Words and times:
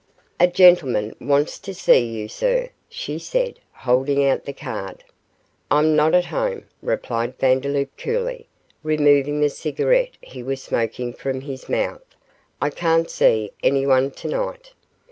'A 0.39 0.47
gentleman 0.47 1.15
wants 1.19 1.59
to 1.59 1.75
see 1.75 1.99
you, 2.03 2.27
sir,' 2.27 2.69
she 2.89 3.19
said, 3.19 3.59
holding 3.71 4.25
out 4.25 4.45
the 4.45 4.51
card. 4.51 5.03
'I'm 5.69 5.95
not 5.95 6.15
at 6.15 6.25
home,' 6.25 6.65
replied 6.81 7.37
Vandeloup, 7.37 7.95
coolly, 7.99 8.47
removing 8.81 9.41
the 9.41 9.49
cigarette 9.51 10.17
he 10.19 10.41
was 10.41 10.59
smoking 10.63 11.13
from 11.13 11.41
his 11.41 11.69
mouth; 11.69 12.01
'I 12.63 12.71
can't 12.71 13.11
see 13.11 13.51
anyone 13.61 14.09
tonight. 14.09 14.71